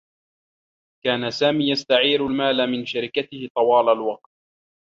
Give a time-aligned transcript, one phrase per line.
[1.05, 4.31] كان سامي يستعير المال من شركته طوال الوقت.